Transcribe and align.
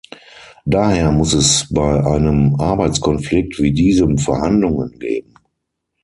Daher 0.65 1.11
muss 1.11 1.31
es 1.33 1.67
bei 1.71 2.03
einem 2.03 2.55
Arbeitskonflikt 2.59 3.59
wie 3.59 3.71
diesem 3.71 4.17
Verhandlungen 4.17 4.97
geben. 4.97 5.35